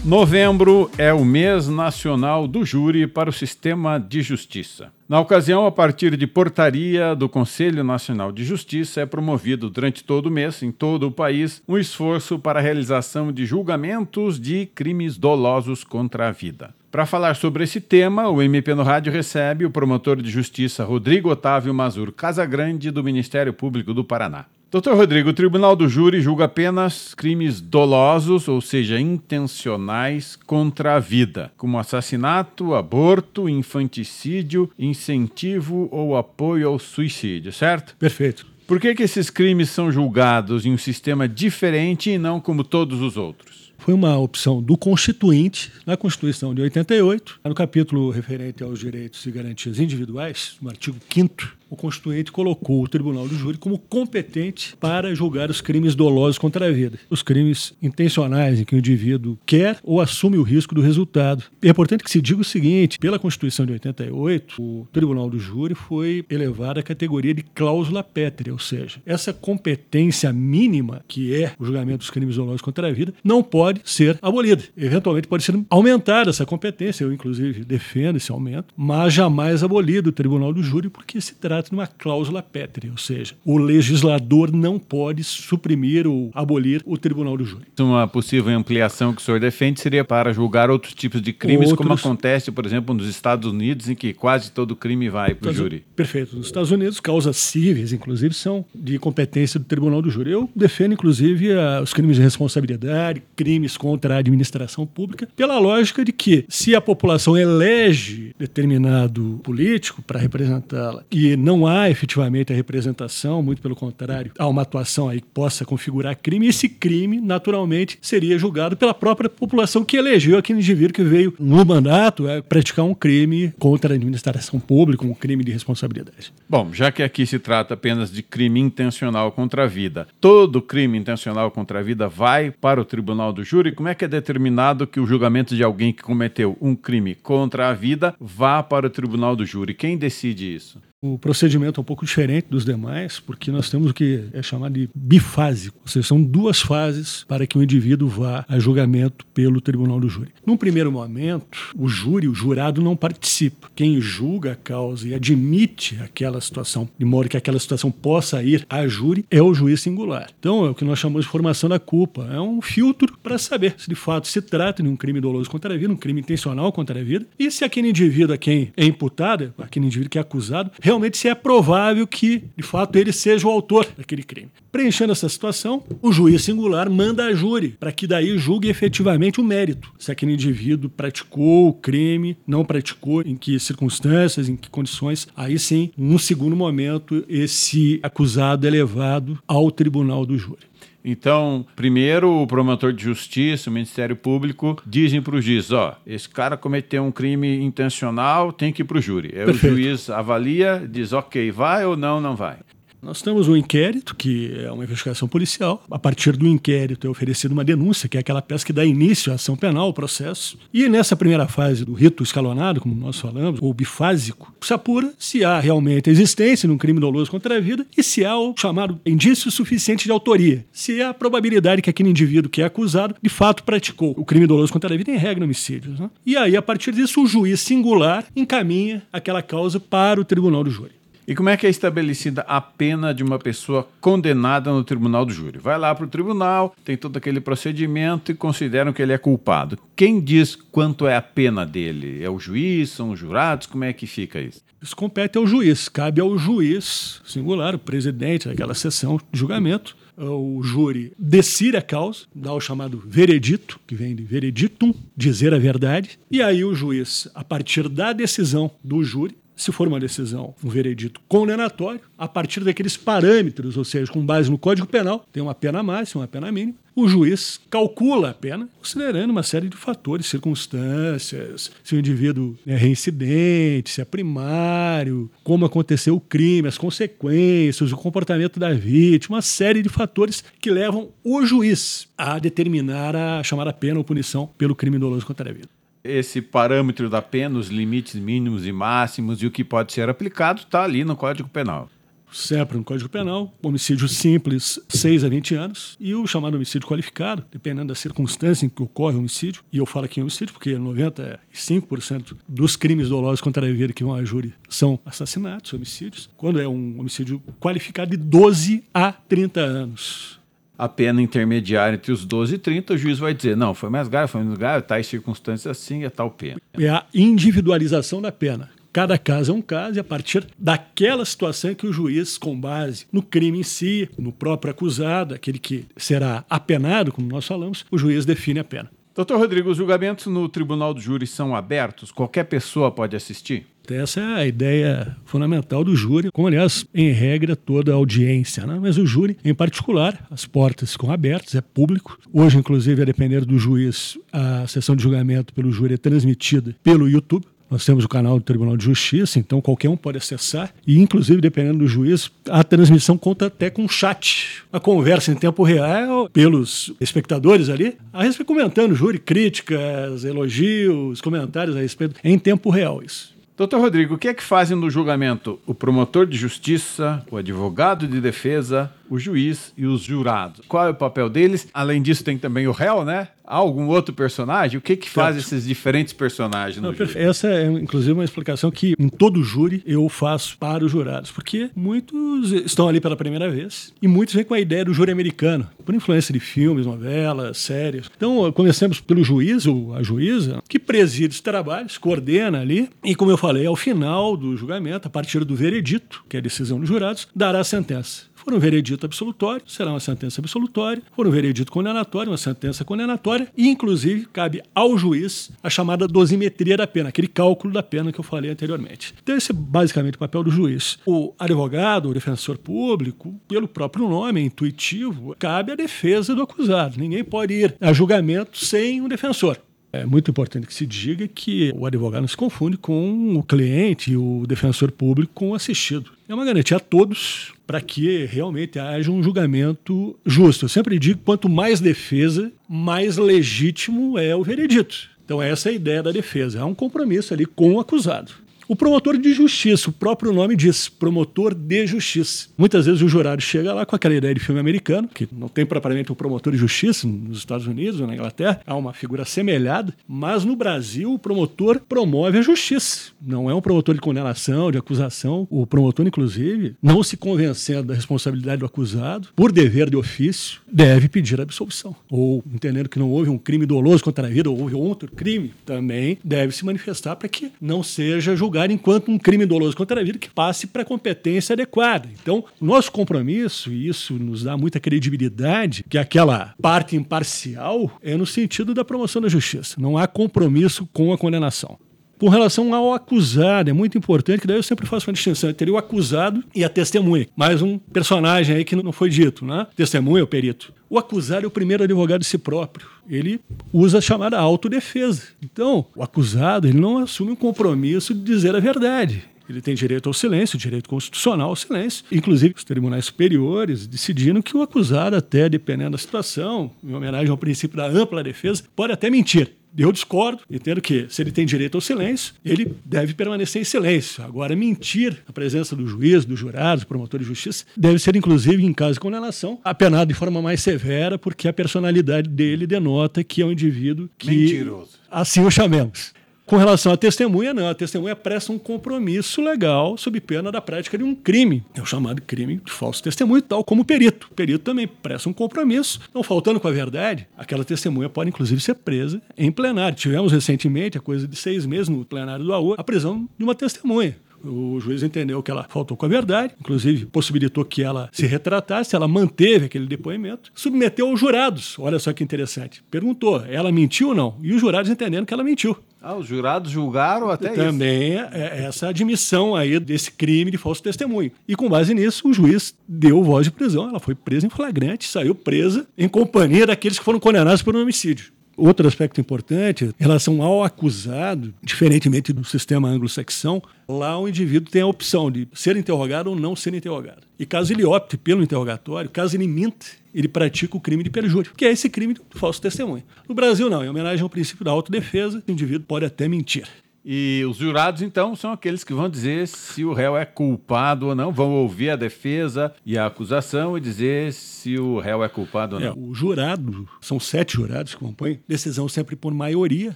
Novembro 0.05 0.91
é 0.99 1.15
o 1.15 1.25
mês 1.25 1.67
nacional 1.67 2.47
do 2.47 2.63
júri 2.63 3.07
para 3.07 3.31
o 3.31 3.33
sistema 3.33 3.99
de 3.99 4.21
justiça. 4.21 4.93
Na 5.09 5.19
ocasião, 5.19 5.65
a 5.65 5.73
partir 5.73 6.15
de 6.15 6.27
portaria 6.27 7.15
do 7.15 7.27
Conselho 7.27 7.83
Nacional 7.83 8.31
de 8.31 8.45
Justiça, 8.45 9.01
é 9.01 9.07
promovido 9.07 9.71
durante 9.71 10.05
todo 10.05 10.27
o 10.27 10.31
mês, 10.31 10.63
em 10.63 10.71
todo 10.71 11.07
o 11.07 11.11
país, 11.11 11.63
um 11.67 11.79
esforço 11.79 12.39
para 12.39 12.59
a 12.59 12.63
realização 12.63 13.33
de 13.33 13.47
julgamentos 13.47 14.39
de 14.39 14.67
crimes 14.75 15.17
dolosos 15.17 15.83
contra 15.83 16.29
a 16.29 16.33
vida. 16.33 16.75
Para 16.95 17.07
falar 17.07 17.35
sobre 17.35 17.65
esse 17.65 17.81
tema, 17.81 18.29
o 18.29 18.41
MP 18.41 18.73
no 18.73 18.85
Rádio 18.85 19.13
recebe 19.13 19.65
o 19.65 19.71
promotor 19.71 20.23
de 20.23 20.31
justiça 20.31 20.85
Rodrigo 20.85 21.29
Otávio 21.29 21.75
Mazur 21.75 22.13
Casagrande, 22.13 22.93
do 22.93 23.03
Ministério 23.03 23.53
Público 23.53 23.93
do 23.93 24.05
Paraná. 24.05 24.45
Doutor 24.71 24.95
Rodrigo, 24.97 25.31
o 25.31 25.33
Tribunal 25.33 25.75
do 25.75 25.89
Júri 25.89 26.21
julga 26.21 26.45
apenas 26.45 27.13
crimes 27.13 27.61
dolosos, 27.61 28.47
ou 28.47 28.61
seja, 28.61 29.01
intencionais, 29.01 30.37
contra 30.47 30.95
a 30.95 31.01
vida, 31.01 31.51
como 31.57 31.81
assassinato, 31.81 32.77
aborto, 32.77 33.49
infanticídio, 33.49 34.71
incentivo 34.79 35.89
ou 35.91 36.17
apoio 36.17 36.69
ao 36.69 36.79
suicídio, 36.79 37.53
certo? 37.53 37.97
Perfeito. 37.97 38.47
Por 38.69 38.79
que, 38.79 38.95
que 38.95 39.03
esses 39.03 39.29
crimes 39.31 39.69
são 39.69 39.91
julgados 39.91 40.65
em 40.65 40.73
um 40.73 40.79
sistema 40.79 41.27
diferente 41.27 42.11
e 42.11 42.19
não 42.19 42.39
como 42.39 42.63
todos 42.63 43.01
os 43.01 43.17
outros? 43.17 43.64
Foi 43.85 43.93
uma 43.93 44.17
opção 44.17 44.63
do 44.63 44.79
Constituinte, 44.79 45.71
na 45.85 45.95
Constituição 45.95 46.55
de 46.55 46.63
88, 46.63 47.41
no 47.45 47.55
capítulo 47.55 48.09
referente 48.09 48.63
aos 48.65 48.79
direitos 48.79 49.27
e 49.27 49.31
garantias 49.31 49.79
individuais, 49.79 50.57
no 50.63 50.71
artigo 50.71 50.97
5 51.13 51.55
o 51.69 51.77
Constituinte 51.77 52.33
colocou 52.33 52.83
o 52.83 52.89
Tribunal 52.89 53.29
do 53.29 53.37
Júri 53.37 53.59
como 53.59 53.79
competente 53.79 54.77
para 54.79 55.15
julgar 55.15 55.51
os 55.51 55.61
crimes 55.61 55.95
dolosos 55.95 56.39
contra 56.39 56.67
a 56.67 56.71
vida, 56.71 56.99
os 57.11 57.23
crimes 57.23 57.75
intencionais 57.83 58.61
em 58.61 58.65
que 58.65 58.75
o 58.75 58.79
indivíduo 58.79 59.39
quer 59.45 59.79
ou 59.83 60.01
assume 60.01 60.39
o 60.39 60.43
risco 60.43 60.75
do 60.75 60.81
resultado. 60.81 61.45
é 61.63 61.69
importante 61.69 62.05
que 62.05 62.11
se 62.11 62.21
diga 62.21 62.41
o 62.41 62.45
seguinte: 62.45 62.99
pela 62.99 63.19
Constituição 63.19 63.67
de 63.67 63.73
88, 63.73 64.63
o 64.63 64.87
Tribunal 64.93 65.29
do 65.29 65.39
Júri 65.39 65.75
foi 65.75 66.25
elevado 66.31 66.81
à 66.81 66.83
categoria 66.83 67.35
de 67.35 67.43
cláusula 67.43 68.03
pétrea, 68.03 68.53
ou 68.53 68.59
seja, 68.59 69.01
essa 69.05 69.33
competência 69.33 70.33
mínima 70.33 71.03
que 71.09 71.35
é 71.35 71.53
o 71.59 71.65
julgamento 71.65 71.99
dos 71.99 72.11
crimes 72.11 72.37
dolosos 72.37 72.63
contra 72.63 72.89
a 72.89 72.93
vida 72.93 73.15
não 73.23 73.43
pode 73.43 73.81
ser 73.85 74.19
abolida. 74.23 74.63
Eventualmente 74.77 75.29
pode 75.29 75.45
ser 75.45 75.59
aumentada 75.71 76.31
essa 76.31 76.47
competência, 76.47 77.05
eu 77.05 77.13
inclusive 77.13 77.65
defendo 77.65 78.17
esse 78.17 78.31
aumento, 78.31 78.73
mas 78.77 79.13
jamais 79.13 79.63
abolido 79.63 80.11
o 80.11 80.13
Tribunal 80.13 80.53
do 80.53 80.63
Júri 80.63 80.89
porque 80.89 81.21
se 81.21 81.35
trata 81.35 81.64
trata 81.65 81.71
de 81.71 81.75
uma 81.75 81.87
cláusula 81.87 82.43
pétrea, 82.43 82.91
ou 82.91 82.99
seja, 82.99 83.35
o 83.45 83.59
legislador 83.59 84.53
não 84.53 84.79
pode 84.79 85.25
suprimir 85.25 86.07
ou 86.07 86.31
abolir 86.35 86.83
o 86.85 86.97
tribunal 86.99 87.37
do 87.37 87.45
júri. 87.45 87.65
Uma 87.79 88.07
possível 88.07 88.55
ampliação 88.55 89.13
que 89.15 89.21
o 89.21 89.25
senhor 89.25 89.41
defende 89.41 89.81
seria 89.81 90.05
para 90.05 90.33
julgar 90.33 90.71
outros 90.71 90.95
tipos 90.95 91.21
de 91.21 91.33
crimes, 91.33 91.71
outros... 91.71 91.79
como 91.79 91.93
acontece, 91.93 92.51
por 92.51 92.67
exemplo, 92.67 92.95
nos 92.95 93.09
Estados 93.09 93.51
Unidos, 93.51 93.89
em 93.89 93.95
que 93.95 94.13
quase 94.13 94.53
todo 94.53 94.77
crime 94.77 95.09
vai 95.09 95.35
para 95.35 95.51
o 95.51 95.53
júri. 95.53 95.85
Perfeito. 95.97 96.37
Nos 96.37 96.47
Estados 96.47 96.71
Unidos, 96.71 97.01
causas 97.01 97.37
cíveis, 97.37 97.93
inclusive, 97.93 98.35
são 98.35 98.65
de 98.75 98.99
competência 98.99 99.59
do 99.59 99.67
tribunal 99.67 100.03
do 100.03 100.11
júri. 100.11 100.31
Eu 100.31 100.51
defendo, 100.55 100.93
inclusive, 100.93 101.49
os 101.83 101.93
crimes 101.93 102.17
de 102.17 102.23
responsabilidade, 102.23 103.23
crimes 103.37 103.77
contra 103.77 104.17
a 104.17 104.19
administração 104.19 104.87
pública, 104.87 105.29
pela 105.37 105.59
lógica 105.59 106.05
de 106.05 106.13
que, 106.13 106.45
se 106.49 106.75
a 106.75 106.81
população 106.81 107.37
elege 107.37 108.35
determinado 108.39 109.41
político 109.43 110.03
para 110.03 110.19
representá-la 110.19 111.05
e 111.11 111.37
não 111.45 111.67
há 111.67 111.91
efetivamente 111.91 112.53
a 112.53 112.57
representação, 112.57 113.43
muito 113.43 113.61
pelo 113.61 113.77
contrário, 113.77 114.33
há 114.39 114.49
uma 114.49 114.63
atuação 114.63 115.09
aí 115.09 115.21
que 115.21 115.27
possa 115.27 115.65
configurar 115.65 116.17
crime, 116.17 116.47
e 116.47 116.49
esse 116.49 116.69
crime, 116.69 117.21
naturalmente, 117.21 117.99
seria 118.01 118.39
julgado 118.39 118.77
pela 118.77 118.95
própria 118.95 119.29
população 119.29 119.85
que 119.85 119.97
elegeu 119.97 120.39
aquele 120.39 120.61
indivíduo 120.61 120.95
que 120.95 121.05
veio 121.05 121.35
no 121.39 121.65
mandato 121.65 122.29
a 122.29 122.43
praticar 122.43 122.85
um 122.85 122.95
crime 122.95 123.53
contra 123.59 123.93
a 123.93 123.97
administração 123.97 124.59
pública, 124.59 125.05
um 125.05 125.15
crime 125.15 125.45
de 125.45 125.53
responsabilidade. 125.53 126.33
Bom, 126.49 126.73
já 126.73 126.91
que 126.91 127.03
aqui 127.03 127.27
se 127.27 127.39
trata 127.39 127.75
apenas 127.75 128.11
de 128.11 128.23
crime 128.23 128.61
intencional 128.61 129.31
contra 129.31 129.65
a 129.65 129.67
vida, 129.67 130.09
todo 130.21 130.63
crime 130.63 130.97
intencional 130.97 131.51
contra 131.51 131.81
a 131.81 131.83
vida 131.83 132.09
vai 132.09 132.51
para 132.51 132.81
o 132.81 132.85
tribunal 132.85 133.33
do 133.33 133.45
júri? 133.45 133.73
Como 133.73 133.89
é 133.89 133.95
que 133.95 134.07
é 134.07 134.09
determinado 134.09 134.87
que 134.87 134.99
o 134.99 135.07
julgamento 135.07 135.55
de 135.55 135.63
alguém 135.63 135.93
que 135.93 136.03
cometeu 136.03 136.57
um 136.61 136.75
crime 136.75 137.15
contra 137.15 137.69
a 137.69 137.75
vida 137.75 138.15
vá 138.19 138.63
para 138.63 138.87
o 138.87 138.91
tribunal 138.91 139.37
do 139.37 139.45
júri? 139.45 139.75
Quem 139.75 139.99
decide 139.99 140.55
isso? 140.55 140.81
O 141.05 141.19
procedimento 141.19 141.79
é 141.79 141.83
um 141.83 141.85
pouco 141.85 142.07
diferente 142.07 142.47
dos 142.49 142.65
demais, 142.65 143.21
porque 143.21 143.51
nós 143.51 143.69
temos 143.69 143.91
o 143.91 143.95
que 143.95 144.25
é 144.33 144.43
chamado 144.43 144.73
de 144.73 144.89
bifásico, 144.95 145.79
ou 145.83 145.87
seja, 145.87 146.09
são 146.09 146.23
duas 146.23 146.63
fases 146.63 147.27
para 147.29 147.47
que 147.47 147.59
o 147.59 147.63
indivíduo 147.63 148.09
vá 148.09 148.43
a 148.49 148.59
julgamento 148.59 149.27
pelo 149.35 149.61
tribunal 149.61 150.01
do 150.01 150.09
júri. 150.09 150.31
Num 150.47 150.57
primeiro 150.57 150.91
momento, 150.91 151.75
o 151.77 151.87
júri, 151.89 152.27
o 152.27 152.35
jurado, 152.35 152.81
não 152.81 152.97
participa. 152.97 153.69
Quem 153.77 154.01
julga 154.01 154.53
a 154.53 154.57
causa 154.57 155.07
e 155.07 155.15
admite 155.15 155.99
aquela 156.03 156.41
situação, 156.41 156.89
de 156.99 157.05
modo 157.05 157.29
que 157.29 157.37
aquela 157.37 157.59
situação 157.59 157.91
possa 157.91 158.43
ir 158.43 158.65
a 158.71 158.89
júri, 158.89 159.27
é 159.31 159.43
o 159.43 159.53
juiz 159.53 159.83
singular. 159.83 160.31
Então, 160.39 160.65
é 160.65 160.71
o 160.71 160.75
que 160.75 160.87
nós 160.87 160.99
chamamos 160.99 161.27
de 161.27 161.31
formação 161.31 161.69
da 161.69 161.79
culpa. 161.79 162.31
É 162.33 162.41
um 162.41 162.63
filtro 162.63 163.19
para 163.23 163.37
saber 163.37 163.75
se 163.77 163.91
de 163.91 163.95
fato 163.95 164.27
se 164.27 164.41
trata 164.41 164.83
de 164.83 164.89
um 164.89 164.97
crime 164.97 165.21
doloso 165.21 165.51
contra 165.51 165.75
a 165.75 165.77
vida, 165.77 165.93
um 165.93 165.99
crime 165.99 166.23
intencional 166.23 166.73
contra 166.73 166.99
a 166.99 167.05
vida, 167.05 167.27
e 167.39 167.51
se 167.51 167.63
aquele 167.63 167.91
indivíduo 167.91 168.35
a 168.35 168.39
quem 168.39 168.73
é 168.75 168.87
imputado, 168.87 169.53
aquele 169.59 169.85
indivíduo 169.85 170.09
que 170.09 170.17
é 170.17 170.23
acusado, 170.23 170.71
realmente 170.81 170.94
se 171.13 171.29
é 171.29 171.35
provável 171.35 172.07
que, 172.07 172.45
de 172.57 172.63
fato, 172.63 172.97
ele 172.97 173.13
seja 173.13 173.47
o 173.47 173.51
autor 173.51 173.87
daquele 173.97 174.23
crime. 174.23 174.51
Preenchendo 174.71 175.13
essa 175.13 175.29
situação, 175.29 175.85
o 176.03 176.13
juiz 176.13 176.43
singular 176.43 176.91
manda 176.91 177.25
a 177.25 177.33
júri 177.33 177.77
para 177.79 177.93
que 177.93 178.07
daí 178.07 178.37
julgue 178.37 178.69
efetivamente 178.69 179.41
o 179.41 179.45
mérito. 179.45 179.93
Se 179.99 180.11
aquele 180.11 180.33
indivíduo 180.33 180.91
praticou 180.91 181.69
o 181.69 181.73
crime, 181.73 182.37
não 182.47 182.65
praticou, 182.65 183.23
em 183.23 183.37
que 183.37 183.59
circunstâncias, 183.61 184.49
em 184.49 184.57
que 184.57 184.69
condições, 184.69 185.29
aí 185.37 185.59
sim, 185.59 185.91
num 185.97 186.19
segundo 186.19 186.57
momento, 186.57 187.25
esse 187.29 188.01
acusado 188.03 188.67
é 188.67 188.71
levado 188.71 189.39
ao 189.47 189.71
tribunal 189.71 190.27
do 190.27 190.37
júri. 190.37 190.74
Então, 191.05 191.67
primeiro 191.77 192.31
o 192.31 192.47
promotor 192.47 192.93
de 192.93 193.05
justiça, 193.05 193.69
o 193.69 193.73
Ministério 193.73 194.17
Público, 194.17 194.81
dizem 194.87 195.21
para 195.21 195.37
o 195.37 195.43
juiz: 195.43 195.71
ó, 195.71 195.97
esse 196.07 196.29
cara 196.29 196.57
cometeu 196.57 197.05
um 197.05 197.13
crime 197.13 197.61
intencional, 197.61 198.53
tem 198.53 198.73
que 198.73 198.83
ir 198.83 198.85
para 198.87 198.99
o 198.99 199.03
júri. 199.03 199.33
Aí 199.37 199.45
o 199.45 199.53
juiz 199.53 200.09
avalia, 200.09 200.83
diz: 200.89 201.13
ok, 201.13 201.51
vai 201.51 201.85
ou 201.85 201.97
não, 201.97 202.21
não 202.21 202.35
vai. 202.35 202.57
Nós 203.05 203.21
temos 203.21 203.49
um 203.49 203.57
inquérito, 203.57 204.17
que 204.17 204.51
é 204.59 204.73
uma 204.73 204.83
investigação 204.83 205.29
policial. 205.29 205.85
A 205.91 205.99
partir 205.99 206.35
do 206.39 206.49
inquérito 206.49 207.07
é 207.07 207.11
oferecida 207.11 207.53
uma 207.53 207.63
denúncia, 207.63 208.09
que 208.09 208.17
é 208.17 208.21
aquela 208.21 208.41
peça 208.41 208.65
que 208.65 208.73
dá 208.73 208.83
início 208.83 209.31
à 209.31 209.35
ação 209.35 209.55
penal, 209.55 209.91
o 209.91 209.93
processo. 209.93 210.59
E 210.73 210.89
nessa 210.89 211.15
primeira 211.15 211.47
fase 211.47 211.85
do 211.85 211.93
rito 211.93 212.23
escalonado, 212.23 212.81
como 212.81 212.95
nós 212.95 213.21
falamos, 213.21 213.61
ou 213.61 213.75
bifásico, 213.75 214.55
se 214.59 214.73
apura 214.73 215.13
se 215.19 215.45
há 215.45 215.61
realmente 215.61 216.09
a 216.09 216.13
existência 216.13 216.67
de 216.67 216.75
um 216.75 216.79
crime 216.79 216.99
doloso 216.99 217.31
contra 217.31 217.59
a 217.59 217.61
vida 217.61 217.87
e 217.95 218.03
se 218.03 218.25
há 218.25 218.39
o 218.39 218.55
chamado 218.57 218.99
indício 219.05 219.51
suficiente 219.51 220.07
de 220.07 220.11
autoria. 220.11 220.65
Se 220.73 221.03
há 221.03 221.11
a 221.11 221.15
probabilidade 221.15 221.83
que 221.83 221.91
aquele 221.91 222.09
indivíduo 222.09 222.51
que 222.51 222.63
é 222.63 222.65
acusado, 222.65 223.15
de 223.23 223.29
fato, 223.29 223.65
praticou 223.65 224.15
o 224.17 224.25
crime 224.25 224.47
doloso 224.47 224.73
contra 224.73 224.93
a 224.93 224.97
vida 224.97 225.11
em 225.11 225.19
regra 225.19 225.45
homicídios. 225.45 226.01
Né? 226.01 226.09
E 226.25 226.39
aí, 226.39 226.57
a 226.57 226.63
partir 226.63 226.95
disso, 226.95 227.23
o 227.23 227.27
juiz 227.27 227.61
singular 227.61 228.25
encaminha 228.35 229.03
aquela 229.13 229.43
causa 229.43 229.79
para 229.79 230.19
o 230.19 230.25
tribunal 230.25 230.65
do 230.65 230.71
júri. 230.71 231.04
E 231.27 231.35
como 231.35 231.49
é 231.49 231.57
que 231.57 231.67
é 231.67 231.71
estabelecida 231.71 232.43
a 232.43 232.61
pena 232.61 233.15
de 233.15 233.23
uma 233.23 233.39
pessoa 233.39 233.89
condenada 233.99 234.71
no 234.71 234.85
tribunal 234.85 235.25
do 235.25 235.33
júri? 235.33 235.59
Vai 235.59 235.79
lá 235.79 235.95
para 235.95 236.05
o 236.05 236.09
tribunal, 236.09 236.77
tem 236.85 236.99
todo 236.99 237.17
aquele 237.17 237.41
procedimento 237.41 238.31
e 238.31 238.35
consideram 238.35 238.93
que 238.93 239.01
ele 239.01 239.13
é 239.13 239.19
culpado. 239.19 239.79
Quem 239.97 240.21
diz 240.21 240.55
quanto 240.55 241.07
é 241.07 241.17
a 241.17 241.23
pena 241.23 241.65
dele? 241.65 242.23
É 242.23 242.29
o 242.29 242.39
juiz? 242.39 242.91
São 242.91 243.11
os 243.11 243.19
jurados? 243.19 243.67
Como 243.67 243.85
é 243.85 243.93
que 243.95 244.07
fica 244.07 244.39
isso? 244.39 244.63
Isso 244.83 244.95
compete 244.95 245.39
ao 245.39 245.47
juiz. 245.47 245.89
Cabe 245.89 246.21
ao 246.21 246.37
juiz 246.37 247.23
singular, 247.25 247.75
o 247.75 247.79
presidente 247.79 248.47
daquela 248.47 248.75
sessão 248.75 249.19
de 249.33 249.39
julgamento, 249.39 249.97
o 250.17 250.63
júri 250.63 251.13
decide 251.19 251.77
a 251.77 251.83
causa, 251.83 252.27
dá 252.35 252.53
o 252.53 252.61
chamado 252.61 253.03
veredito, 253.05 253.81
que 253.87 253.95
vem 253.95 254.15
de 254.15 254.23
vereditum, 254.23 254.95
dizer 255.17 255.55
a 255.55 255.59
verdade, 255.59 256.19
e 256.31 256.43
aí 256.43 256.65
o 256.65 256.75
juiz, 256.75 257.29
a 257.35 257.43
partir 257.43 257.89
da 257.89 258.13
decisão 258.13 258.71
do 258.83 259.03
júri, 259.03 259.37
se 259.57 259.73
for 259.73 259.87
uma 259.89 260.01
decisão, 260.01 260.55
um 260.63 260.69
veredito 260.69 261.21
condenatório, 261.29 262.01
a 262.19 262.27
partir 262.29 262.65
daqueles 262.65 262.97
parâmetros, 262.97 263.77
ou 263.77 263.85
seja, 263.85 264.11
com 264.11 264.25
base 264.25 264.51
no 264.51 264.59
Código 264.59 264.87
Penal, 264.87 265.25
tem 265.33 265.43
uma 265.43 265.55
pena 265.55 265.83
máxima, 265.83 266.23
uma 266.23 266.29
pena 266.29 266.51
mínima, 266.51 266.77
o 266.97 267.09
juiz 267.09 267.61
calcula 267.69 268.31
a 268.31 268.35
pena, 268.35 268.69
considerando 268.79 269.31
uma 269.31 269.43
série 269.43 269.69
de 269.69 269.77
fatores, 269.77 270.27
circunstâncias, 270.27 271.73
se 271.83 271.95
o 271.97 271.99
indivíduo 271.99 272.57
é 272.65 272.77
reincidente, 272.77 273.91
se 273.91 274.01
é 274.01 274.05
primário, 274.05 275.29
como 275.43 275.65
aconteceu 275.65 276.15
o 276.15 276.21
crime, 276.21 276.69
as 276.69 276.79
consequências, 276.79 277.93
o 277.93 277.97
comportamento 277.97 278.61
da 278.61 278.73
vítima, 278.73 279.37
uma 279.37 279.43
série 279.43 279.83
de 279.83 279.89
fatores 279.89 280.45
que 280.61 280.71
levam 280.71 281.09
o 281.25 281.45
juiz 281.45 282.07
a 282.17 282.39
determinar 282.39 283.17
a 283.17 283.43
chamada 283.43 283.73
pena 283.73 283.99
ou 283.99 284.05
punição 284.05 284.49
pelo 284.57 284.77
crime 284.77 284.99
doloso 284.99 285.27
contra 285.27 285.51
a 285.51 285.53
vida 285.53 285.69
esse 286.05 286.43
parâmetro 286.43 287.09
da 287.09 287.23
pena, 287.23 287.59
os 287.59 287.69
limites 287.69 288.15
mínimos 288.17 288.67
e 288.67 288.73
máximos 288.73 289.43
e 289.43 289.47
o 289.47 289.51
que 289.51 289.65
pode 289.65 289.93
ser 289.93 290.11
aplicado, 290.11 290.61
está 290.61 290.85
ali 290.85 291.03
no 291.03 291.17
Código 291.17 291.49
Penal. 291.49 291.89
sempre 292.31 292.77
no 292.77 292.83
Código 292.83 293.09
Penal, 293.09 293.55
homicídio 293.63 294.09
simples, 294.09 294.81
6 294.89 295.23
a 295.23 295.29
20 295.29 295.55
anos, 295.55 295.97
e 296.01 296.15
o 296.15 296.27
chamado 296.27 296.57
homicídio 296.57 296.87
qualificado, 296.87 297.45
dependendo 297.51 297.89
da 297.89 297.95
circunstância 297.95 298.67
em 298.67 298.69
que 298.69 298.83
ocorre 298.83 299.15
o 299.15 299.21
homicídio, 299.21 299.63
e 299.73 299.79
eu 299.79 299.87
falo 299.87 300.07
aqui 300.07 300.19
em 300.19 300.23
homicídio 300.25 300.53
porque 300.53 300.75
95% 300.75 302.37
dos 302.47 302.75
crimes 302.75 303.09
dolosos 303.09 303.41
contra 303.41 303.65
a 303.65 303.73
vida 303.73 303.93
que 303.93 304.03
vão 304.03 304.15
a 304.15 304.25
júri 304.25 304.53
são 304.69 304.99
assassinatos, 305.07 305.73
homicídios, 305.73 306.29
quando 306.37 306.61
é 306.61 306.67
um 306.67 306.99
homicídio 306.99 307.41
qualificado 307.61 308.11
de 308.11 308.17
12 308.17 308.85
a 308.93 309.13
30 309.13 309.61
anos 309.61 310.44
a 310.77 310.89
pena 310.89 311.23
intermediária 311.23 311.97
entre 311.97 312.13
os 312.13 312.25
12 312.25 312.57
e 312.57 312.59
30, 312.59 312.95
o 312.95 312.99
juiz 312.99 313.19
vai 313.19 313.33
dizer, 313.33 313.57
não, 313.57 313.75
foi 313.75 313.89
mais 313.91 314.09
grave, 314.09 314.31
foi 314.31 314.43
menos 314.43 314.59
grave, 314.59 314.85
tais 314.85 315.07
circunstâncias 315.07 315.77
assim, 315.77 316.05
é 316.05 316.11
tal 316.11 316.31
pena. 316.31 316.61
É 316.79 316.89
a 316.89 317.05
individualização 317.15 318.21
da 318.21 318.33
pena. 318.33 318.71
Cada 318.93 319.19
caso 319.19 319.51
é 319.51 319.55
um 319.57 319.61
caso 319.61 319.97
e 319.97 320.01
a 320.01 320.05
partir 320.05 320.47
daquela 320.57 321.25
situação 321.25 321.75
que 321.75 321.85
o 321.85 321.93
juiz, 321.93 322.39
com 322.39 322.59
base 322.59 323.07
no 323.13 323.23
crime 323.23 323.59
em 323.59 323.63
si, 323.65 324.09
no 324.17 324.31
próprio 324.31 324.71
acusado, 324.71 325.35
aquele 325.35 325.59
que 325.59 325.85
será 325.97 326.45
apenado, 326.49 327.11
como 327.11 327.27
nós 327.27 327.45
falamos, 327.45 327.85
o 327.91 327.99
juiz 327.99 328.25
define 328.25 328.61
a 328.61 328.65
pena. 328.65 328.89
Doutor 329.15 329.39
Rodrigo, 329.39 329.71
os 329.71 329.77
julgamentos 329.77 330.27
no 330.27 330.49
Tribunal 330.49 330.93
do 330.93 331.01
Júri 331.01 331.25
são 331.25 331.55
abertos? 331.55 332.11
Qualquer 332.11 332.43
pessoa 332.45 332.91
pode 332.91 333.15
assistir? 333.15 333.65
Essa 333.89 334.21
é 334.21 334.35
a 334.35 334.47
ideia 334.47 335.17
fundamental 335.25 335.85
do 335.85 335.95
júri, 335.95 336.31
como, 336.33 336.49
aliás, 336.49 336.87
em 336.95 337.13
regra, 337.13 337.55
toda 337.55 337.93
a 337.93 337.95
audiência. 337.95 338.67
Né? 338.67 338.79
Mas 338.81 338.97
o 338.97 339.07
júri, 339.07 339.37
em 339.45 339.55
particular, 339.55 340.27
as 340.31 340.47
portas 340.47 340.93
ficam 340.93 341.13
abertas, 341.13 341.55
é 341.55 341.61
público. 341.61 342.19
Hoje, 342.33 342.57
inclusive, 342.57 343.03
a 343.03 343.05
depender 343.05 343.45
do 343.45 343.59
juiz, 343.59 344.19
a 344.33 344.67
sessão 344.67 344.97
de 344.97 345.03
julgamento 345.03 345.53
pelo 345.53 345.71
júri 345.71 345.95
é 345.95 345.99
transmitida 345.99 346.75
pelo 346.83 347.09
YouTube. 347.09 347.47
Nós 347.71 347.85
temos 347.85 348.05
o 348.05 348.09
canal 348.09 348.39
do 348.39 348.45
Tribunal 348.45 348.77
de 348.77 348.85
Justiça, 348.85 349.39
então 349.39 349.61
qualquer 349.61 349.89
um 349.89 349.97
pode 349.97 350.19
acessar. 350.19 350.73
E, 350.87 351.01
inclusive, 351.01 351.41
dependendo 351.41 351.79
do 351.79 351.89
juiz, 351.89 352.31
a 352.49 352.63
transmissão 352.63 353.17
conta 353.17 353.47
até 353.47 353.71
com 353.71 353.89
chat. 353.89 354.63
A 354.73 354.79
conversa 354.79 355.33
em 355.33 355.35
tempo 355.35 355.63
real 355.63 356.29
pelos 356.31 356.93
espectadores 357.01 357.69
ali, 357.69 357.97
a 358.13 358.23
respeito 358.23 358.47
comentando 358.47 358.95
júri, 358.95 359.19
críticas, 359.19 360.25
elogios, 360.25 361.21
comentários 361.21 361.77
a 361.77 361.81
respeito, 361.81 362.17
em 362.23 362.39
tempo 362.39 362.71
real 362.71 363.03
isso. 363.03 363.35
Doutor 363.57 363.81
Rodrigo, 363.81 364.15
o 364.17 364.19
que 364.19 364.27
é 364.27 364.35
que 364.35 364.43
fazem 364.43 364.77
no 364.77 364.91
julgamento 364.91 365.61
o 365.65 365.73
promotor 365.73 366.27
de 366.27 366.37
justiça, 366.37 367.25
o 367.31 367.37
advogado 367.37 368.05
de 368.09 368.21
defesa, 368.21 368.93
o 369.09 369.19
juiz 369.19 369.73
e 369.77 369.87
os 369.87 370.03
jurados? 370.03 370.65
Qual 370.67 370.87
é 370.87 370.91
o 370.91 370.95
papel 370.95 371.29
deles? 371.29 371.69
Além 371.73 372.03
disso, 372.03 372.25
tem 372.25 372.39
também 372.39 372.67
o 372.67 372.73
réu, 372.73 373.05
né? 373.05 373.29
Há 373.47 373.57
algum 373.57 373.89
outro 373.89 374.15
personagem? 374.15 374.79
O 374.79 374.81
que 374.81 374.97
que 374.97 375.11
faz 375.11 375.37
esses 375.37 375.67
diferentes 375.67 376.15
personagens 376.15 376.81
no 376.81 376.89
Não, 376.89 376.95
júri? 376.95 377.19
Essa 377.19 377.49
é, 377.49 377.67
inclusive, 377.67 378.13
uma 378.13 378.25
explicação 378.25 378.71
que 378.71 378.95
em 378.99 379.09
todo 379.09 379.43
júri 379.43 379.83
eu 379.85 380.09
faço 380.09 380.57
para 380.57 380.83
os 380.83 380.91
jurados, 380.91 381.31
porque 381.31 381.71
muitos 381.77 382.53
estão 382.53 382.89
ali 382.89 383.01
pela 383.03 383.17
primeira 383.17 383.51
vez 383.51 383.93
e 384.01 384.09
muitos 384.09 384.35
vêm 384.35 384.45
com 384.45 384.55
a 384.55 384.61
ideia 384.61 384.85
do 384.85 384.95
júri 384.95 385.13
americano, 385.13 385.69
por 385.85 385.95
influência 385.95 386.33
de 386.33 386.41
filmes, 386.41 386.87
novelas, 386.87 387.59
séries. 387.59 388.11
Então, 388.17 388.51
começamos 388.53 388.99
pelo 388.99 389.23
juiz 389.23 389.67
ou 389.67 389.95
a 389.95 390.03
juíza, 390.03 390.63
que 390.67 390.79
preside 390.79 391.35
os 391.35 391.41
trabalhos, 391.43 391.99
coordena 391.99 392.61
ali 392.61 392.89
e, 393.05 393.15
como 393.15 393.31
eu 393.31 393.37
falei, 393.37 393.67
ao 393.67 393.77
final 393.77 394.39
do 394.39 394.57
julgamento, 394.57 395.07
a 395.07 395.11
partir 395.11 395.45
do 395.45 395.55
veredito, 395.55 396.25
que 396.31 396.37
é 396.37 396.41
a 396.41 396.43
decisão 396.43 396.81
dos 396.81 396.89
jurados, 396.89 397.29
dará 397.37 397.61
a 397.61 397.65
sentença. 397.65 398.33
For 398.45 398.53
um 398.53 398.59
veredito 398.59 399.07
absolutório, 399.07 399.63
será 399.67 399.91
uma 399.91 400.01
sentença 400.01 400.39
absolutória. 400.39 401.03
For 401.17 401.27
um 401.27 401.31
veredito 401.31 401.73
condenatório, 401.73 402.31
uma 402.31 402.37
sentença 402.37 402.85
condenatória. 402.85 403.49
E, 403.57 403.69
inclusive, 403.69 404.27
cabe 404.27 404.63
ao 404.75 404.99
juiz 404.99 405.51
a 405.63 405.71
chamada 405.71 406.07
dosimetria 406.07 406.77
da 406.77 406.87
pena, 406.87 407.09
aquele 407.09 407.27
cálculo 407.27 407.73
da 407.73 407.83
pena 407.83 408.13
que 408.13 408.21
eu 408.21 408.25
falei 408.25 408.51
anteriormente. 408.51 409.15
Então, 409.23 409.35
esse 409.35 409.51
é 409.51 409.55
basicamente 409.55 410.17
o 410.17 410.19
papel 410.19 410.45
do 410.45 410.51
juiz. 410.51 410.99
O 411.07 411.33
advogado, 411.39 412.11
o 412.11 412.15
defensor 412.15 412.59
público, 412.59 413.35
pelo 413.49 413.67
próprio 413.67 414.07
nome, 414.11 414.43
é 414.43 414.45
intuitivo, 414.45 415.35
cabe 415.39 415.73
à 415.73 415.75
defesa 415.75 416.35
do 416.35 416.43
acusado. 416.43 416.99
Ninguém 416.99 417.25
pode 417.25 417.55
ir 417.55 417.75
a 417.81 417.95
julgamento 417.95 418.59
sem 418.59 419.01
um 419.01 419.09
defensor. 419.09 419.59
É 419.95 420.05
muito 420.05 420.31
importante 420.31 420.67
que 420.67 420.75
se 420.75 420.85
diga 420.85 421.29
que 421.29 421.73
o 421.77 421.87
advogado 421.87 422.23
não 422.23 422.29
se 422.29 422.37
confunde 422.37 422.77
com 422.77 423.37
o 423.37 423.43
cliente 423.43 424.13
e 424.13 424.17
o 424.17 424.45
defensor 424.47 424.91
público 424.91 425.33
com 425.33 425.51
o 425.51 425.55
assistido. 425.55 426.11
É 426.29 426.35
uma 426.35 426.45
garantia 426.45 426.79
a 426.79 426.81
todos 426.81 427.53
para 427.67 427.81
que 427.81 428.25
realmente 428.25 428.79
haja 428.79 429.11
um 429.11 429.23
julgamento 429.23 430.19
justo. 430.27 430.65
Eu 430.65 430.69
sempre 430.69 430.99
digo 430.99 431.21
quanto 431.25 431.49
mais 431.49 431.81
defesa, 431.81 432.51
mais 432.69 433.17
legítimo 433.17 434.19
é 434.19 434.35
o 434.35 434.43
veredito. 434.43 435.09
Então, 435.25 435.41
essa 435.41 435.69
é 435.69 435.73
a 435.73 435.75
ideia 435.75 436.03
da 436.03 436.11
defesa. 436.11 436.61
Há 436.61 436.67
um 436.67 436.75
compromisso 436.75 437.33
ali 437.33 437.47
com 437.47 437.75
o 437.75 437.81
acusado. 437.81 438.33
O 438.67 438.75
promotor 438.75 439.19
de 439.19 439.35
justiça, 439.35 439.91
o 439.91 439.93
próprio 439.93 440.33
nome 440.33 440.57
diz, 440.57 440.89
promotor 440.89 441.55
de 441.55 441.87
justiça. 441.87 442.49
Muitas 442.57 442.87
vezes 442.87 443.03
o 443.03 443.09
jurado 443.09 443.43
chega 443.43 443.75
lá 443.75 443.85
com 443.85 443.95
aquela 443.95 444.15
ideia 444.15 444.35
de 444.35 444.41
filme 444.41 444.59
americano, 444.59 445.07
que 445.07 445.29
não 445.31 445.49
tem 445.49 445.67
propriamente 445.67 446.11
um 446.11 446.15
promotor 446.15 446.53
de 446.53 446.59
justiça 446.59 447.07
nos 447.07 447.39
Estados 447.39 447.67
Unidos 447.67 448.01
ou 448.01 448.07
na 448.07 448.15
Inglaterra, 448.15 448.61
há 448.67 448.75
uma 448.75 448.95
figura 448.95 449.25
semelhada, 449.27 449.95
mas 450.09 450.45
no 450.45 450.57
Brasil 450.57 451.13
o 451.13 451.19
promotor 451.19 451.79
promove 451.87 452.39
a 452.39 452.43
justiça. 452.43 453.11
Não 453.21 453.51
é 453.51 453.55
um 453.55 453.61
promotor 453.61 453.95
de 453.95 454.01
condenação, 454.01 454.73
de 454.73 454.79
acusação. 454.79 455.47
O 455.51 455.67
promotor, 455.67 456.07
inclusive, 456.07 456.75
não 456.83 457.03
se 457.03 457.19
convencendo 457.19 457.89
da 457.89 457.95
responsabilidade 457.95 458.61
do 458.61 458.67
acusado, 458.67 459.29
por 459.37 459.53
dever 459.53 459.91
de 459.91 459.97
ofício, 459.97 460.61
deve 460.73 461.09
pedir 461.09 461.39
absolvição. 461.39 461.95
Ou 462.11 462.43
entendendo 462.53 462.89
que 462.89 462.99
não 462.99 463.11
houve 463.11 463.29
um 463.29 463.39
crime 463.39 463.67
doloso 463.67 464.03
contra 464.03 464.27
a 464.27 464.31
vida, 464.31 464.49
ou 464.49 464.59
houve 464.59 464.75
outro 464.75 465.11
crime, 465.13 465.53
também 465.67 466.19
deve 466.25 466.55
se 466.55 466.65
manifestar 466.65 467.17
para 467.17 467.29
que 467.29 467.53
não 467.61 467.83
seja 467.83 468.35
julgado 468.35 468.54
julgar 468.55 468.71
enquanto 468.71 469.11
um 469.11 469.19
crime 469.19 469.45
doloso 469.45 469.77
contra 469.77 470.01
a 470.01 470.05
vida 470.05 470.19
que 470.19 470.31
passe 470.31 470.69
para 470.69 470.83
a 470.83 470.85
competência 470.85 471.55
adequada. 471.55 472.09
Então, 472.23 472.45
nosso 472.61 472.93
compromisso, 472.93 473.73
e 473.73 473.89
isso 473.89 474.15
nos 474.15 474.45
dá 474.45 474.57
muita 474.57 474.79
credibilidade, 474.79 475.85
que 475.89 475.99
aquela 475.99 476.55
parte 476.63 476.95
imparcial 476.95 477.91
é 478.01 478.17
no 478.17 478.25
sentido 478.25 478.73
da 478.73 478.85
promoção 478.85 479.21
da 479.21 479.29
justiça. 479.29 479.75
Não 479.79 479.99
há 479.99 480.07
compromisso 480.07 480.89
com 480.93 481.13
a 481.13 481.19
condenação. 481.19 481.77
Com 482.19 482.29
relação 482.29 482.73
ao 482.75 482.93
acusado, 482.93 483.69
é 483.69 483.73
muito 483.73 483.99
importante 483.99 484.41
que 484.41 484.47
daí 484.47 484.57
eu 484.57 484.63
sempre 484.63 484.87
faço 484.87 485.09
uma 485.09 485.13
distinção 485.13 485.51
entre 485.51 485.71
o 485.71 485.77
acusado 485.77 486.45
e 486.55 486.65
a 486.65 486.69
testemunha. 486.69 487.27
Mais 487.37 487.61
um 487.61 487.79
personagem 487.79 488.57
aí 488.57 488.65
que 488.65 488.77
não 488.77 488.93
foi 488.93 489.11
dito, 489.11 489.45
né? 489.45 489.67
Testemunha, 489.75 490.23
o 490.23 490.27
perito. 490.27 490.73
O 490.89 490.99
acusado 490.99 491.45
é 491.45 491.49
o 491.49 491.51
primeiro 491.51 491.83
advogado 491.83 492.21
de 492.21 492.27
si 492.27 492.39
próprio. 492.39 492.87
Ele 493.09 493.41
usa 493.73 493.99
a 493.99 494.01
chamada 494.01 494.39
autodefesa. 494.39 495.23
Então, 495.43 495.87
o 495.95 496.03
acusado 496.03 496.69
ele 496.69 496.79
não 496.79 496.99
assume 496.99 497.33
um 497.33 497.37
compromisso 497.37 498.15
de 498.15 498.23
dizer 498.23 498.55
a 498.55 498.61
verdade. 498.61 499.25
Ele 499.49 499.61
tem 499.61 499.75
direito 499.75 500.09
ao 500.09 500.15
silêncio, 500.15 500.59
direito 500.59 500.89
constitucional 500.89 501.51
ao 501.51 501.57
silêncio. 501.57 502.05
Inclusive, 502.11 502.55
os 502.57 502.65
tribunais 502.65 503.07
superiores 503.07 503.87
decidiram 503.87 504.41
que 504.41 504.57
o 504.57 504.63
acusado, 504.63 505.17
até 505.17 505.49
dependendo 505.49 505.91
da 505.91 505.99
situação, 505.99 506.71
em 506.83 506.95
homenagem 506.95 507.31
ao 507.31 507.37
princípio 507.37 507.77
da 507.77 507.87
ampla 507.87 508.23
defesa, 508.23 508.63
pode 508.75 508.93
até 508.93 509.11
mentir. 509.11 509.53
Eu 509.77 509.91
discordo, 509.91 510.43
entendo 510.51 510.81
que 510.81 511.07
se 511.09 511.23
ele 511.23 511.33
tem 511.33 511.45
direito 511.45 511.77
ao 511.77 511.81
silêncio, 511.81 512.35
ele 512.45 512.75
deve 512.85 513.15
permanecer 513.15 513.61
em 513.61 513.65
silêncio. 513.65 514.23
Agora, 514.23 514.55
mentir 514.55 515.23
na 515.27 515.33
presença 515.33 515.75
do 515.75 515.87
juiz, 515.87 516.25
do 516.25 516.37
jurado, 516.37 516.83
do 516.83 516.87
promotor 516.87 517.21
de 517.21 517.27
justiça, 517.27 517.65
deve 517.77 517.99
ser, 517.99 518.15
inclusive, 518.17 518.65
em 518.65 518.73
caso 518.73 518.95
de 518.95 519.01
condenação, 519.01 519.59
apenado 519.65 520.09
de 520.09 520.15
forma 520.15 520.41
mais 520.41 520.63
severa, 520.63 521.19
porque 521.19 521.49
a 521.49 521.53
personalidade 521.53 522.29
dele 522.29 522.67
denota 522.67 523.25
que 523.25 523.43
é 523.43 523.47
um 523.47 523.53
indivíduo 523.53 524.09
que. 524.17 524.31
Mentiroso. 524.31 524.91
Assim 525.11 525.45
o 525.45 525.51
chamemos. 525.51 526.13
Com 526.47 526.59
relação 526.59 526.93
à 526.93 526.97
testemunha, 526.97 527.55
não. 527.55 527.67
A 527.69 527.75
testemunha 527.75 528.15
presta 528.15 528.53
um 528.53 528.59
compromisso 528.59 529.43
legal 529.43 529.97
sob 529.97 530.21
pena 530.21 530.53
da 530.53 530.61
prática 530.61 530.99
de 530.99 531.03
um 531.03 531.15
crime. 531.15 531.65
É 531.75 531.81
o 531.81 531.87
chamado 531.87 532.21
crime 532.21 532.61
de 532.63 532.71
falso 532.71 533.03
testemunho, 533.03 533.41
tal 533.41 533.65
como 533.65 533.81
o 533.81 533.85
perito. 533.85 534.29
O 534.31 534.35
perito 534.35 534.63
também 534.63 534.87
presta 534.87 535.29
um 535.29 535.33
compromisso. 535.33 536.01
Não 536.13 536.23
faltando 536.23 536.61
com 536.61 536.69
a 536.69 536.73
verdade, 536.73 537.27
aquela 537.37 537.65
testemunha 537.65 538.11
pode 538.11 538.29
inclusive 538.29 538.61
ser 538.61 538.75
presa 538.75 539.23
em 539.39 539.51
plenário. 539.51 539.97
Tivemos 539.97 540.33
recentemente, 540.33 540.99
a 540.99 541.01
coisa 541.01 541.27
de 541.27 541.35
seis 541.35 541.65
meses, 541.65 541.89
no 541.89 542.05
plenário 542.05 542.45
do 542.45 542.53
AU, 542.53 542.75
a 542.77 542.85
prisão 542.85 543.27
de 543.39 543.45
uma 543.45 543.55
testemunha. 543.55 544.15
O 544.45 544.79
juiz 544.79 545.03
entendeu 545.03 545.43
que 545.43 545.51
ela 545.51 545.67
faltou 545.71 545.97
com 545.97 546.05
a 546.05 546.09
verdade, 546.09 546.53
inclusive 546.61 547.07
possibilitou 547.07 547.65
que 547.65 547.83
ela 547.83 548.11
se 548.13 548.27
retratasse, 548.27 548.95
ela 548.95 549.09
manteve 549.09 549.65
aquele 549.65 549.87
depoimento, 549.87 550.53
submeteu 550.55 551.09
aos 551.09 551.19
jurados. 551.19 551.79
Olha 551.79 551.99
só 551.99 552.13
que 552.13 552.23
interessante. 552.23 552.85
Perguntou, 552.91 553.43
ela 553.49 553.73
mentiu 553.73 554.09
ou 554.09 554.15
não? 554.15 554.37
E 554.43 554.53
os 554.53 554.61
jurados 554.61 554.91
entenderam 554.91 555.25
que 555.25 555.33
ela 555.33 555.43
mentiu. 555.43 555.75
Ah, 556.07 556.17
os 556.17 556.27
jurados 556.27 556.71
julgaram 556.71 557.31
até 557.31 557.47
isso. 557.47 557.57
Também 557.57 558.19
é 558.19 558.65
essa 558.67 558.89
admissão 558.89 559.57
aí 559.57 559.81
desse 559.81 560.11
crime 560.13 560.51
de 560.51 560.59
falso 560.59 560.83
testemunho. 560.83 561.33
E 561.49 561.57
com 561.57 561.67
base 561.67 561.95
nisso, 561.95 562.29
o 562.29 562.33
juiz 562.35 562.75
deu 562.87 563.25
voz 563.25 563.47
de 563.47 563.51
prisão. 563.51 563.89
Ela 563.89 563.99
foi 563.99 564.15
presa 564.15 564.47
em 564.47 564.51
flagrante, 564.51 565.09
saiu 565.09 565.35
presa 565.35 565.87
em 565.97 566.07
companhia 566.07 566.67
daqueles 566.67 566.99
que 566.99 567.05
foram 567.05 567.19
condenados 567.19 567.63
por 567.63 567.75
um 567.75 567.81
homicídio. 567.81 568.35
Outro 568.55 568.87
aspecto 568.87 569.19
importante, 569.19 569.87
em 569.87 569.93
relação 569.99 570.43
ao 570.43 570.63
acusado, 570.63 571.55
diferentemente 571.63 572.35
do 572.35 572.45
sistema 572.45 572.87
anglo-saxão, 572.87 573.63
lá 573.89 574.19
o 574.19 574.29
indivíduo 574.29 574.71
tem 574.71 574.83
a 574.83 574.87
opção 574.87 575.31
de 575.31 575.49
ser 575.55 575.75
interrogado 575.75 576.29
ou 576.29 576.37
não 576.37 576.55
ser 576.55 576.75
interrogado. 576.75 577.23
E 577.39 577.47
caso 577.47 577.73
ele 577.73 577.83
opte 577.83 578.19
pelo 578.19 578.43
interrogatório, 578.43 579.09
caso 579.09 579.37
ele 579.37 579.49
minta, 579.49 579.87
ele 580.15 580.29
pratica 580.29 580.77
o 580.77 580.81
crime 580.81 581.03
de 581.03 581.11
perjúrio, 581.11 581.53
que 581.57 581.65
é 581.65 581.73
esse 581.73 581.91
crime 581.91 582.15
do 582.15 582.23
falso 582.31 582.63
testemunho. 582.63 583.03
No 583.29 583.35
Brasil, 583.35 583.69
não. 583.69 583.85
Em 583.85 583.89
homenagem 583.89 584.23
ao 584.23 584.31
princípio 584.31 584.65
da 584.65 584.71
autodefesa, 584.71 585.43
o 585.47 585.51
indivíduo 585.51 585.87
pode 585.87 586.05
até 586.05 586.29
mentir. 586.29 586.69
E 587.05 587.45
os 587.49 587.59
jurados, 587.59 588.01
então, 588.01 588.35
são 588.35 588.53
aqueles 588.53 588.83
que 588.83 588.95
vão 588.95 589.11
dizer 589.11 589.47
se 589.47 589.85
o 589.85 589.93
réu 589.93 590.17
é 590.17 590.25
culpado 590.25 591.09
ou 591.09 591.15
não, 591.15 591.31
vão 591.31 591.53
ouvir 591.53 591.91
a 591.91 591.97
defesa 591.97 592.73
e 592.85 592.97
a 592.97 593.05
acusação 593.07 593.77
e 593.77 593.81
dizer 593.81 594.33
se 594.33 594.79
o 594.79 594.99
réu 594.99 595.23
é 595.23 595.29
culpado 595.29 595.77
ou 595.77 595.81
não. 595.81 595.89
É, 595.89 595.93
o 595.95 596.15
jurado, 596.15 596.89
são 597.01 597.21
sete 597.21 597.55
jurados 597.55 597.95
que 597.95 598.01
compõem, 598.01 598.41
decisão 598.49 598.89
sempre 598.89 599.17
por 599.17 599.35
maioria, 599.35 599.95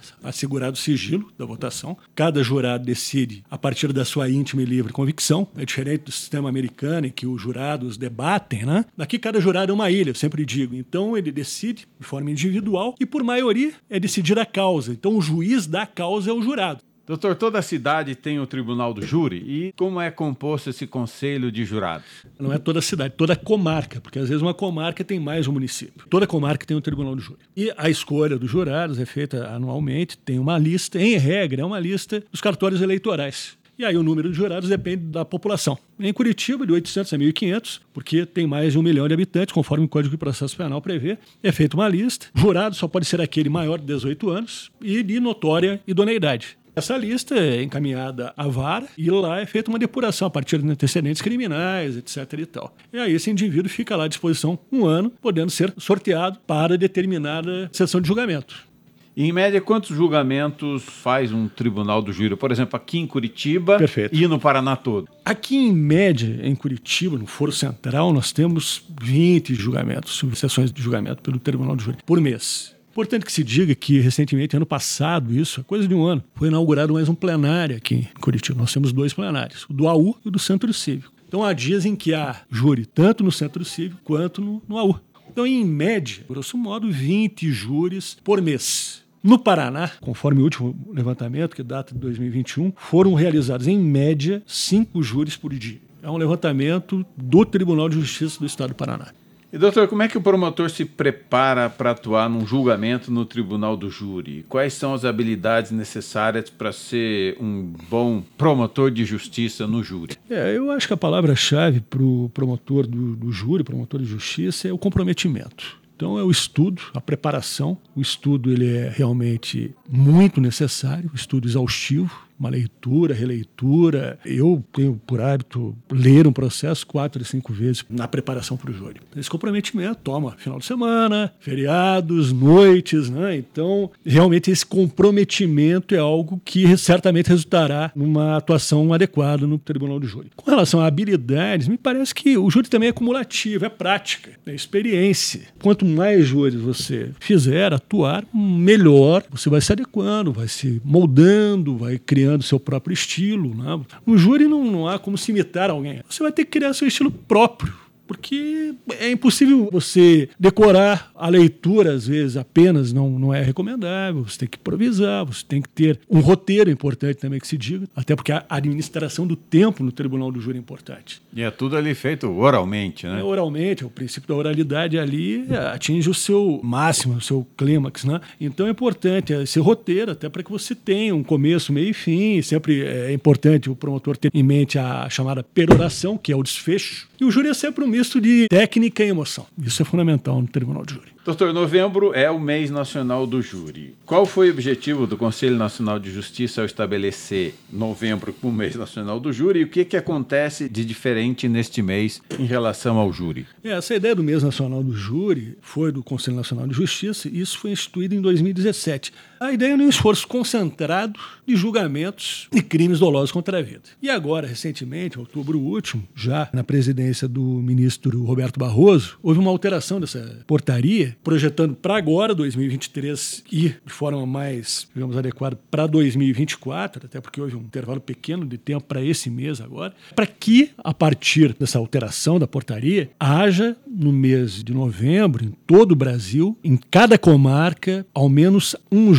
assegurado 0.23 0.73
o 0.73 0.79
sigilo 0.79 1.31
da 1.37 1.45
votação. 1.45 1.97
Cada 2.13 2.43
jurado 2.43 2.85
decide 2.85 3.43
a 3.49 3.57
partir 3.57 3.91
da 3.91 4.05
sua 4.05 4.29
íntima 4.29 4.61
e 4.61 4.65
livre 4.65 4.93
convicção. 4.93 5.47
É 5.57 5.65
diferente 5.65 6.03
do 6.03 6.11
sistema 6.11 6.47
americano 6.47 7.07
em 7.07 7.11
que 7.11 7.25
os 7.25 7.41
jurados 7.41 7.97
debatem, 7.97 8.65
né? 8.65 8.85
Daqui 8.95 9.17
cada 9.17 9.41
jurado 9.41 9.71
é 9.71 9.75
uma 9.75 9.89
ilha, 9.89 10.11
eu 10.11 10.15
sempre 10.15 10.45
digo. 10.45 10.75
Então 10.75 11.17
ele 11.17 11.31
decide 11.31 11.87
de 11.99 12.05
forma 12.05 12.29
individual 12.29 12.93
e 12.99 13.05
por 13.05 13.23
maioria 13.23 13.73
é 13.89 13.99
decidir 13.99 14.37
a 14.37 14.45
causa. 14.45 14.91
Então 14.91 15.17
o 15.17 15.21
juiz 15.21 15.65
da 15.65 15.87
causa 15.87 16.29
é 16.29 16.33
o 16.33 16.41
jurado. 16.41 16.83
Doutor, 17.09 17.33
toda 17.33 17.59
cidade 17.63 18.13
tem 18.13 18.39
o 18.39 18.45
tribunal 18.45 18.93
do 18.93 19.03
júri 19.03 19.37
e 19.37 19.73
como 19.75 19.99
é 19.99 20.11
composto 20.11 20.69
esse 20.69 20.85
conselho 20.85 21.51
de 21.51 21.65
jurados? 21.65 22.05
Não 22.37 22.53
é 22.53 22.59
toda 22.59 22.81
cidade, 22.81 23.15
toda 23.17 23.35
comarca, 23.35 23.99
porque 23.99 24.19
às 24.19 24.29
vezes 24.29 24.43
uma 24.43 24.53
comarca 24.53 25.03
tem 25.03 25.19
mais 25.19 25.47
um 25.47 25.51
município. 25.51 26.05
Toda 26.07 26.27
comarca 26.27 26.67
tem 26.67 26.77
um 26.77 26.81
tribunal 26.81 27.15
do 27.15 27.21
júri. 27.23 27.39
E 27.57 27.73
a 27.75 27.89
escolha 27.89 28.37
dos 28.37 28.51
jurados 28.51 28.99
é 28.99 29.07
feita 29.07 29.47
anualmente, 29.47 30.19
tem 30.19 30.37
uma 30.37 30.55
lista, 30.59 31.01
em 31.01 31.17
regra, 31.17 31.63
é 31.63 31.65
uma 31.65 31.79
lista 31.79 32.23
dos 32.31 32.41
cartórios 32.41 32.79
eleitorais. 32.79 33.57
E 33.75 33.83
aí 33.83 33.97
o 33.97 34.03
número 34.03 34.29
de 34.29 34.37
jurados 34.37 34.69
depende 34.69 35.05
da 35.05 35.25
população. 35.25 35.79
Em 35.99 36.13
Curitiba, 36.13 36.63
de 36.63 36.73
800 36.73 37.11
a 37.11 37.17
1.500, 37.17 37.81
porque 37.91 38.23
tem 38.23 38.45
mais 38.45 38.73
de 38.73 38.77
um 38.77 38.83
milhão 38.83 39.07
de 39.07 39.15
habitantes, 39.15 39.51
conforme 39.51 39.85
o 39.85 39.89
Código 39.89 40.11
de 40.11 40.17
Processo 40.19 40.55
Penal 40.55 40.79
prevê, 40.79 41.17
é 41.41 41.51
feita 41.51 41.75
uma 41.75 41.89
lista. 41.89 42.27
Jurado 42.35 42.75
só 42.75 42.87
pode 42.87 43.07
ser 43.07 43.19
aquele 43.19 43.49
maior 43.49 43.79
de 43.79 43.85
18 43.85 44.29
anos 44.29 44.69
e 44.79 45.01
de 45.01 45.19
notória 45.19 45.81
idoneidade. 45.87 46.59
Essa 46.79 46.95
lista 46.95 47.35
é 47.35 47.61
encaminhada 47.61 48.33
à 48.37 48.47
vara 48.47 48.87
e 48.97 49.11
lá 49.11 49.41
é 49.41 49.45
feita 49.45 49.69
uma 49.69 49.77
depuração 49.77 50.29
a 50.29 50.31
partir 50.31 50.59
de 50.59 50.69
antecedentes 50.69 51.21
criminais, 51.21 51.97
etc. 51.97 52.39
e 52.39 52.45
tal. 52.45 52.73
E 52.93 52.97
aí 52.97 53.13
esse 53.13 53.29
indivíduo 53.29 53.69
fica 53.69 53.97
lá 53.97 54.05
à 54.05 54.07
disposição 54.07 54.57
um 54.71 54.85
ano, 54.85 55.11
podendo 55.21 55.51
ser 55.51 55.73
sorteado 55.77 56.39
para 56.47 56.77
determinada 56.77 57.69
sessão 57.73 57.99
de 57.99 58.07
julgamento. 58.07 58.69
Em 59.17 59.33
média, 59.33 59.59
quantos 59.59 59.93
julgamentos 59.93 60.83
faz 60.83 61.33
um 61.33 61.49
tribunal 61.49 62.01
do 62.01 62.13
júri? 62.13 62.37
Por 62.37 62.49
exemplo, 62.49 62.77
aqui 62.77 62.97
em 62.97 63.05
Curitiba 63.05 63.77
Perfeito. 63.77 64.15
e 64.15 64.25
no 64.25 64.39
Paraná 64.39 64.77
todo? 64.77 65.09
Aqui, 65.25 65.57
em 65.57 65.73
média, 65.73 66.39
em 66.41 66.55
Curitiba, 66.55 67.17
no 67.17 67.27
Foro 67.27 67.51
Central, 67.51 68.13
nós 68.13 68.31
temos 68.31 68.85
20 69.01 69.53
julgamentos, 69.53 70.23
sessões 70.35 70.71
de 70.71 70.81
julgamento 70.81 71.21
pelo 71.21 71.37
tribunal 71.39 71.75
do 71.75 71.83
júri 71.83 71.97
por 72.05 72.21
mês. 72.21 72.78
Importante 72.99 73.25
que 73.25 73.31
se 73.31 73.45
diga 73.45 73.73
que, 73.73 73.97
recentemente, 74.01 74.57
ano 74.57 74.65
passado, 74.65 75.33
isso, 75.33 75.63
coisa 75.63 75.87
de 75.87 75.95
um 75.95 76.05
ano, 76.05 76.21
foi 76.35 76.49
inaugurado 76.49 76.91
mais 76.91 77.07
um 77.07 77.15
plenário 77.15 77.77
aqui 77.77 77.95
em 77.95 78.19
Curitiba. 78.19 78.59
Nós 78.59 78.73
temos 78.73 78.91
dois 78.91 79.13
plenários, 79.13 79.65
o 79.69 79.73
do 79.73 79.87
AU 79.87 80.17
e 80.25 80.27
o 80.27 80.31
do 80.31 80.37
Centro 80.37 80.73
Cívico. 80.73 81.13
Então, 81.25 81.41
há 81.41 81.53
dias 81.53 81.85
em 81.85 81.95
que 81.95 82.13
há 82.13 82.41
júri 82.51 82.85
tanto 82.85 83.23
no 83.23 83.31
Centro 83.31 83.63
Cívico 83.63 84.01
quanto 84.03 84.41
no, 84.41 84.61
no 84.67 84.77
AU. 84.77 84.99
Então, 85.31 85.47
em 85.47 85.63
média, 85.63 86.25
grosso 86.29 86.57
modo, 86.57 86.91
20 86.91 87.49
júris 87.49 88.17
por 88.21 88.41
mês. 88.41 89.01
No 89.23 89.39
Paraná, 89.39 89.89
conforme 90.01 90.41
o 90.41 90.43
último 90.43 90.77
levantamento, 90.91 91.55
que 91.55 91.63
data 91.63 91.93
de 91.93 92.01
2021, 92.01 92.73
foram 92.75 93.13
realizados, 93.13 93.65
em 93.65 93.79
média, 93.79 94.43
cinco 94.45 95.01
júris 95.01 95.37
por 95.37 95.53
dia. 95.53 95.79
É 96.03 96.11
um 96.11 96.17
levantamento 96.17 97.05
do 97.15 97.45
Tribunal 97.45 97.87
de 97.87 97.95
Justiça 97.95 98.41
do 98.41 98.45
Estado 98.45 98.71
do 98.71 98.75
Paraná. 98.75 99.13
E 99.51 99.57
doutor, 99.57 99.87
como 99.87 100.03
é 100.03 100.07
que 100.07 100.17
o 100.17 100.21
promotor 100.21 100.69
se 100.69 100.85
prepara 100.85 101.71
para 101.71 101.91
atuar 101.91 102.29
num 102.29 102.45
julgamento 102.45 103.11
no 103.11 103.25
tribunal 103.25 103.75
do 103.75 103.89
júri? 103.89 104.45
Quais 104.47 104.73
são 104.73 104.93
as 104.93 105.03
habilidades 105.03 105.71
necessárias 105.71 106.51
para 106.51 106.71
ser 106.71 107.35
um 107.41 107.73
bom 107.89 108.21
promotor 108.37 108.91
de 108.91 109.03
justiça 109.03 109.65
no 109.65 109.83
júri? 109.83 110.15
É, 110.29 110.55
eu 110.55 110.69
acho 110.69 110.87
que 110.87 110.93
a 110.93 110.97
palavra-chave 110.97 111.79
para 111.81 112.03
o 112.03 112.29
promotor 112.31 112.85
do, 112.85 113.15
do 113.15 113.31
júri, 113.31 113.63
promotor 113.63 113.99
de 113.99 114.05
justiça, 114.05 114.67
é 114.67 114.71
o 114.71 114.77
comprometimento. 114.77 115.79
Então 115.95 116.17
é 116.17 116.23
o 116.23 116.29
estudo, 116.29 116.83
a 116.93 117.01
preparação. 117.01 117.75
O 117.95 118.01
estudo 118.01 118.51
ele 118.51 118.73
é 118.73 118.87
realmente 118.87 119.73
muito 119.89 120.39
necessário, 120.39 121.09
estudo 121.13 121.47
exaustivo, 121.47 122.28
uma 122.39 122.49
leitura, 122.49 123.13
releitura. 123.13 124.17
Eu 124.25 124.63
tenho 124.73 124.99
por 125.05 125.19
hábito 125.19 125.75
ler 125.91 126.25
um 126.25 126.31
processo 126.31 126.87
quatro 126.87 127.21
e 127.21 127.25
cinco 127.25 127.51
vezes 127.51 127.83
na 127.89 128.07
preparação 128.07 128.55
para 128.55 128.71
o 128.71 128.73
júri. 128.73 129.01
Esse 129.15 129.29
comprometimento 129.29 129.99
toma 130.03 130.35
final 130.37 130.57
de 130.57 130.65
semana, 130.65 131.33
feriados, 131.39 132.31
noites, 132.31 133.09
né? 133.09 133.35
Então, 133.35 133.91
realmente 134.05 134.49
esse 134.49 134.65
comprometimento 134.65 135.93
é 135.93 135.97
algo 135.97 136.41
que 136.45 136.77
certamente 136.77 137.29
resultará 137.29 137.91
numa 137.95 138.37
atuação 138.37 138.93
adequada 138.93 139.45
no 139.45 139.57
tribunal 139.57 139.99
do 139.99 140.07
júri. 140.07 140.31
Com 140.35 140.49
relação 140.49 140.79
a 140.79 140.87
habilidades, 140.87 141.67
me 141.67 141.77
parece 141.77 142.15
que 142.15 142.37
o 142.37 142.49
júri 142.49 142.69
também 142.69 142.89
é 142.89 142.93
cumulativo, 142.93 143.65
é 143.65 143.69
prática, 143.69 144.31
é 144.45 144.53
experiência. 144.53 145.41
Quanto 145.61 145.85
mais 145.85 146.25
júris 146.25 146.55
você 146.55 147.11
fizer, 147.19 147.73
atuar, 147.73 148.25
melhor 148.33 149.23
você 149.29 149.49
vai 149.49 149.59
se 149.59 149.71
adequando, 149.71 150.31
vai 150.31 150.47
se 150.47 150.81
moldando, 150.85 151.77
vai 151.77 151.97
criando 151.97 152.28
criando 152.29 152.43
seu 152.43 152.59
próprio 152.59 152.93
estilo. 152.93 153.55
Né? 153.55 153.81
No 154.05 154.17
júri 154.17 154.47
não, 154.47 154.63
não 154.63 154.87
há 154.87 154.99
como 154.99 155.17
se 155.17 155.31
imitar 155.31 155.69
alguém. 155.69 156.01
Você 156.07 156.21
vai 156.21 156.31
ter 156.31 156.45
que 156.45 156.51
criar 156.51 156.73
seu 156.73 156.87
estilo 156.87 157.09
próprio 157.09 157.73
porque 158.09 158.73
é 158.99 159.11
impossível 159.11 159.69
você 159.71 160.29
decorar 160.39 161.11
a 161.13 161.29
leitura, 161.29 161.93
às 161.93 162.07
vezes, 162.07 162.37
apenas 162.37 162.91
não, 162.91 163.07
não 163.19 163.31
é 163.31 163.43
recomendável. 163.43 164.23
Você 164.23 164.39
tem 164.39 164.47
que 164.47 164.57
improvisar, 164.57 165.23
você 165.23 165.45
tem 165.47 165.61
que 165.61 165.69
ter 165.69 165.99
um 166.09 166.19
roteiro 166.19 166.71
importante 166.71 167.17
também 167.17 167.39
que 167.39 167.47
se 167.47 167.55
diga, 167.55 167.85
até 167.95 168.15
porque 168.15 168.31
a 168.31 168.43
administração 168.49 169.27
do 169.27 169.35
tempo 169.35 169.83
no 169.83 169.91
tribunal 169.91 170.31
do 170.31 170.41
júri 170.41 170.57
é 170.57 170.59
importante. 170.59 171.21
E 171.31 171.43
é 171.43 171.51
tudo 171.51 171.77
ali 171.77 171.93
feito 171.93 172.27
oralmente, 172.27 173.05
né? 173.05 173.19
É 173.19 173.23
oralmente, 173.23 173.83
é 173.83 173.85
o 173.85 173.91
princípio 173.91 174.27
da 174.27 174.33
oralidade 174.33 174.97
ali 174.97 175.45
atinge 175.71 176.09
o 176.09 176.13
seu 176.15 176.59
máximo, 176.63 177.17
o 177.17 177.21
seu 177.21 177.45
clímax, 177.55 178.05
né? 178.05 178.19
Então 178.41 178.65
é 178.65 178.71
importante 178.71 179.33
esse 179.33 179.59
roteiro, 179.59 180.13
até 180.13 180.27
para 180.29 180.41
que 180.41 180.49
você 180.49 180.73
tenha 180.73 181.13
um 181.13 181.21
começo, 181.21 181.71
meio 181.71 181.89
e 181.89 181.93
fim. 181.93 182.41
Sempre 182.41 182.81
é 182.81 183.13
importante 183.13 183.69
o 183.69 183.75
promotor 183.75 184.17
ter 184.17 184.31
em 184.33 184.41
mente 184.41 184.79
a 184.79 185.07
chamada 185.11 185.43
peroração, 185.43 186.17
que 186.17 186.31
é 186.31 186.35
o 186.35 186.41
desfecho. 186.41 187.07
E 187.21 187.25
o 187.25 187.29
júri 187.29 187.49
é 187.49 187.53
sempre 187.53 187.83
um 187.83 187.87
misto 187.99 188.21
de 188.21 188.47
técnica 188.47 189.03
e 189.03 189.09
emoção. 189.09 189.45
Isso 189.61 189.81
é 189.81 189.85
fundamental 189.85 190.41
no 190.41 190.47
tribunal 190.47 190.85
de 190.85 190.93
júri. 190.93 191.09
Doutor, 191.25 191.53
novembro 191.53 192.13
é 192.13 192.31
o 192.31 192.39
mês 192.39 192.71
nacional 192.71 193.27
do 193.27 193.41
júri. 193.41 193.93
Qual 194.05 194.25
foi 194.25 194.47
o 194.47 194.53
objetivo 194.53 195.05
do 195.05 195.17
Conselho 195.17 195.57
Nacional 195.57 195.99
de 195.99 196.09
Justiça 196.09 196.61
ao 196.61 196.65
estabelecer 196.65 197.53
novembro 197.71 198.31
como 198.31 198.55
mês 198.55 198.75
nacional 198.75 199.19
do 199.19 199.33
júri 199.33 199.59
e 199.59 199.63
o 199.63 199.67
que, 199.67 199.83
que 199.83 199.97
acontece 199.97 200.69
de 200.69 200.85
diferente 200.85 201.49
neste 201.49 201.81
mês 201.81 202.21
em 202.39 202.45
relação 202.45 202.97
ao 202.97 203.11
júri? 203.11 203.45
É, 203.63 203.71
essa 203.71 203.93
ideia 203.93 204.15
do 204.15 204.23
mês 204.23 204.43
nacional 204.43 204.81
do 204.81 204.93
júri 204.93 205.57
foi 205.61 205.91
do 205.91 206.01
Conselho 206.01 206.37
Nacional 206.37 206.67
de 206.67 206.73
Justiça 206.73 207.27
e 207.27 207.41
isso 207.41 207.59
foi 207.59 207.71
instituído 207.71 208.15
em 208.15 208.21
2017. 208.21 209.11
A 209.39 209.53
ideia 209.53 209.71
é 209.71 209.75
um 209.75 209.87
esforço 209.87 210.27
concentrado 210.27 211.17
de 211.47 211.55
julgamentos 211.55 212.49
e 212.53 212.61
crimes 212.61 212.99
dolosos 212.99 213.31
contra 213.31 213.59
a 213.59 213.61
vida. 213.61 213.83
E 214.01 214.09
agora, 214.09 214.45
recentemente, 214.45 215.17
outubro 215.17 215.57
último, 215.57 216.03
já 216.13 216.49
na 216.51 216.61
presidência 216.61 217.25
do 217.25 217.41
ministro 217.41 218.21
Roberto 218.25 218.59
Barroso, 218.59 219.17
houve 219.23 219.39
uma 219.39 219.49
alteração 219.49 219.97
dessa 220.01 220.43
portaria 220.45 221.15
projetando 221.23 221.73
para 221.73 221.95
agora, 221.95 222.35
2023, 222.35 223.45
e 223.49 223.69
de 223.69 223.93
forma 223.93 224.25
mais, 224.25 224.89
digamos, 224.93 225.15
adequada 225.15 225.57
para 225.71 225.87
2024, 225.87 227.05
até 227.05 227.21
porque 227.21 227.39
houve 227.39 227.55
um 227.55 227.61
intervalo 227.61 228.01
pequeno 228.01 228.45
de 228.45 228.57
tempo 228.57 228.83
para 228.83 229.01
esse 229.01 229.29
mês 229.29 229.61
agora, 229.61 229.93
para 230.13 230.27
que, 230.27 230.71
a 230.77 230.93
partir 230.93 231.55
dessa 231.57 231.79
alteração 231.79 232.37
da 232.37 232.45
portaria, 232.45 233.09
haja 233.17 233.77
no 233.87 234.11
mês 234.11 234.61
de 234.61 234.73
novembro, 234.73 235.45
em 235.45 235.51
todo 235.65 235.93
o 235.93 235.95
Brasil, 235.95 236.57
em 236.61 236.75
cada 236.75 237.17
comarca, 237.17 238.05
ao 238.13 238.27
menos 238.27 238.75
um 238.91 239.13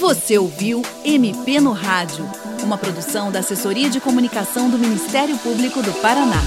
Você 0.00 0.36
ouviu 0.36 0.82
MP 1.04 1.60
no 1.60 1.70
Rádio, 1.72 2.28
uma 2.62 2.76
produção 2.76 3.30
da 3.30 3.38
Assessoria 3.38 3.88
de 3.88 4.00
Comunicação 4.00 4.68
do 4.68 4.78
Ministério 4.78 5.38
Público 5.38 5.80
do 5.82 5.92
Paraná. 5.94 6.42